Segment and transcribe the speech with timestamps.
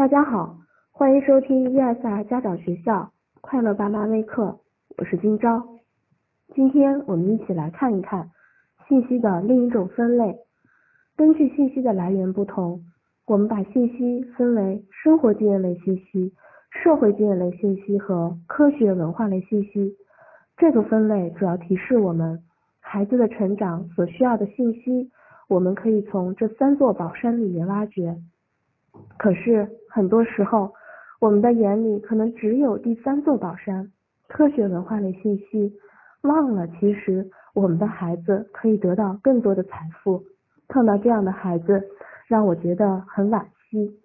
[0.00, 0.56] 大家好，
[0.90, 4.58] 欢迎收听伊尔萨家长学校快乐爸妈微课，
[4.96, 5.62] 我是金钊。
[6.54, 8.30] 今天我们一起来看一看
[8.88, 10.34] 信息的另一种分类。
[11.18, 12.80] 根据信息的来源不同，
[13.26, 16.32] 我们把信息分为生活经验类信息、
[16.70, 19.94] 社会经验类信息和科学文化类信息。
[20.56, 22.42] 这个分类主要提示我们
[22.80, 25.10] 孩子的成长所需要的信息，
[25.46, 28.16] 我们可以从这三座宝山里面挖掘。
[29.18, 30.72] 可是很多时候，
[31.20, 33.90] 我们的眼里可能只有第三座宝山——
[34.28, 35.72] 科学文化类信息，
[36.22, 40.22] 忘了其实我们的孩子可以得到更多的财富。
[40.68, 41.82] 碰到这样的孩子，
[42.28, 43.98] 让我觉得很惋惜。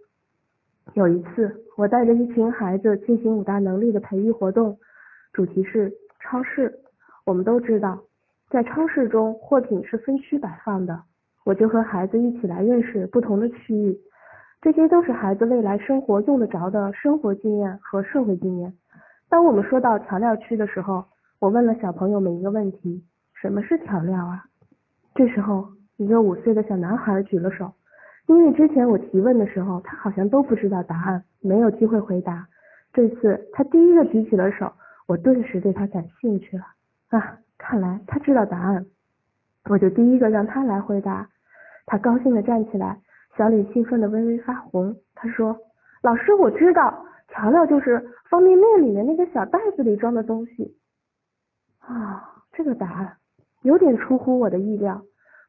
[0.94, 4.78] 有一次，我带着一群孩子进行五大能力的培育活动，
[5.32, 6.80] 主题是超市。
[7.24, 8.00] 我们都知道，
[8.50, 11.02] 在超市中货品是分区摆放的，
[11.44, 14.00] 我就和孩子一起来认识不同的区域。
[14.66, 18.74] 这些都是孩子未来生活用得着的生活经验和社会经验。
[19.30, 21.06] 当我们说到调料区的时候，
[21.38, 24.44] 我问了小朋友们一个问题：什么是调料啊？
[25.14, 25.68] 这时候，
[25.98, 27.72] 一个五岁的小男孩举了手，
[28.26, 32.48] 因为之前我提问的时候，他好像都不知道答案，没有机会回答。
[32.92, 34.74] 这次他第一个举起了手，
[35.06, 36.64] 我顿时对他感兴趣了。
[37.10, 38.84] 啊，看来他知道答案，
[39.70, 41.30] 我就第一个让他来回答。
[41.86, 43.00] 他高兴的站起来。
[43.38, 45.58] 小李兴奋的微微发红，他说
[46.02, 50.78] ：“老师，我知道，调料就是方便面里面那个小袋子里装的东西。”
[51.80, 53.18] 啊，这个答案
[53.64, 55.02] 有点出乎我的意料。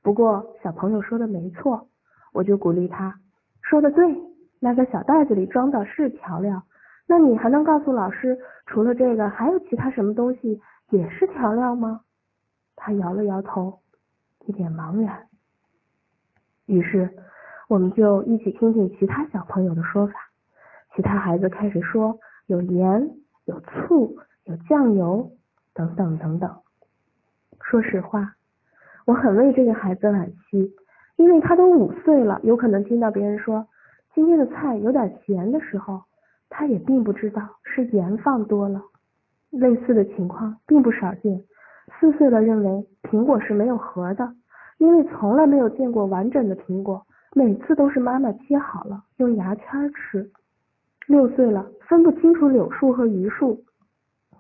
[0.02, 1.88] 不过小朋友说的没错，
[2.32, 3.14] 我就鼓励他，
[3.62, 4.16] 说的对，
[4.58, 6.60] 那个小袋子里装的是调料。
[7.06, 12.00] 那你还能告诉老师，除了这个，还有其他什么东西也是调料吗？
[12.74, 13.78] 他摇了摇头，
[14.46, 15.28] 一脸茫然。
[16.66, 17.08] 于是。
[17.68, 20.14] 我们就一起听听其他小朋友的说法。
[20.94, 23.10] 其他孩子开始说有盐、
[23.44, 25.30] 有醋、有酱油
[25.74, 26.50] 等等等等。
[27.60, 28.34] 说实话，
[29.04, 30.72] 我很为这个孩子惋惜，
[31.16, 33.66] 因为他都五岁了，有可能听到别人说
[34.14, 36.02] 今天的菜有点咸的时候，
[36.48, 38.80] 他也并不知道是盐放多了。
[39.50, 41.42] 类似的情况并不少见。
[41.98, 44.32] 四岁了认为苹果是没有核的，
[44.78, 47.04] 因为从来没有见过完整的苹果。
[47.38, 50.26] 每次都是妈妈切好了用牙签吃。
[51.06, 53.62] 六岁了分不清楚柳树和榆树。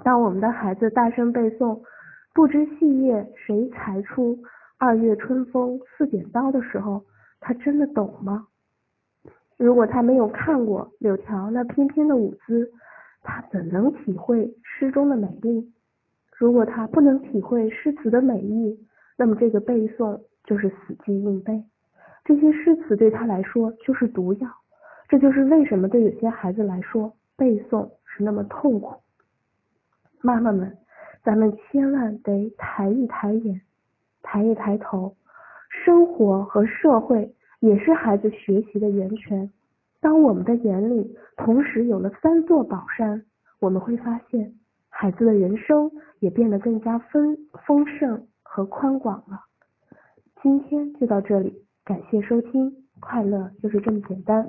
[0.02, 1.78] 当我们的孩子大声背诵
[2.32, 4.38] “不知细叶谁裁出，
[4.78, 7.04] 二月春风似剪刀”的时候，
[7.38, 8.46] 他真的懂吗？
[9.58, 12.72] 如果他没有看过柳条那翩翩的舞姿，
[13.20, 15.70] 他怎能体会诗中的美丽？
[16.38, 18.80] 如果他不能体会诗词的美意，
[19.18, 21.62] 那么这个背诵就是死记硬背。
[22.26, 24.50] 这些诗词对他来说就是毒药，
[25.08, 28.96] 这就是为什么对有些孩子来说背诵是那么痛苦。
[30.22, 30.76] 妈妈们，
[31.22, 33.60] 咱们千万得抬一抬眼，
[34.22, 35.14] 抬一抬头。
[35.68, 39.48] 生活和社会也是孩子学习的源泉。
[40.00, 43.24] 当我们的眼里同时有了三座宝山，
[43.60, 44.52] 我们会发现
[44.88, 45.88] 孩子的人生
[46.18, 47.36] 也变得更加丰
[47.66, 49.44] 丰盛和宽广了。
[50.42, 51.65] 今天就到这里。
[51.86, 54.44] 感谢收听，快乐就是这么简单。